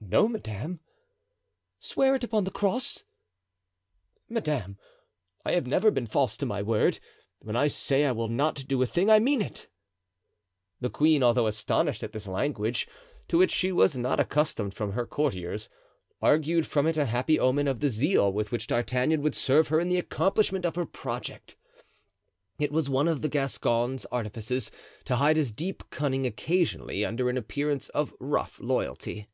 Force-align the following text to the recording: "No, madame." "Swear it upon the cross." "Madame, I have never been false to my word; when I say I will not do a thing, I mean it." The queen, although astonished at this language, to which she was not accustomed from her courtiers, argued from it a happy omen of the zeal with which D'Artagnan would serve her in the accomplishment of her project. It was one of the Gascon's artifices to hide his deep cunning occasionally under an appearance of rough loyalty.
"No, 0.00 0.26
madame." 0.28 0.78
"Swear 1.80 2.14
it 2.14 2.24
upon 2.24 2.44
the 2.44 2.50
cross." 2.52 3.02
"Madame, 4.28 4.78
I 5.44 5.52
have 5.52 5.66
never 5.66 5.90
been 5.90 6.06
false 6.06 6.36
to 6.38 6.46
my 6.46 6.62
word; 6.62 6.98
when 7.40 7.56
I 7.56 7.66
say 7.68 8.06
I 8.06 8.12
will 8.12 8.28
not 8.28 8.64
do 8.68 8.80
a 8.80 8.86
thing, 8.86 9.10
I 9.10 9.18
mean 9.18 9.42
it." 9.42 9.66
The 10.80 10.88
queen, 10.88 11.22
although 11.22 11.48
astonished 11.48 12.02
at 12.02 12.12
this 12.12 12.28
language, 12.28 12.88
to 13.26 13.36
which 13.36 13.50
she 13.50 13.70
was 13.72 13.98
not 13.98 14.20
accustomed 14.20 14.72
from 14.72 14.92
her 14.92 15.04
courtiers, 15.04 15.68
argued 16.22 16.66
from 16.66 16.86
it 16.86 16.96
a 16.96 17.04
happy 17.06 17.38
omen 17.38 17.66
of 17.68 17.80
the 17.80 17.88
zeal 17.88 18.32
with 18.32 18.50
which 18.50 18.68
D'Artagnan 18.68 19.20
would 19.20 19.34
serve 19.34 19.68
her 19.68 19.80
in 19.80 19.88
the 19.88 19.98
accomplishment 19.98 20.64
of 20.64 20.76
her 20.76 20.86
project. 20.86 21.56
It 22.58 22.72
was 22.72 22.88
one 22.88 23.08
of 23.08 23.20
the 23.20 23.28
Gascon's 23.28 24.06
artifices 24.06 24.70
to 25.04 25.16
hide 25.16 25.36
his 25.36 25.50
deep 25.52 25.82
cunning 25.90 26.24
occasionally 26.24 27.04
under 27.04 27.28
an 27.28 27.36
appearance 27.36 27.88
of 27.90 28.14
rough 28.20 28.58
loyalty. 28.60 29.28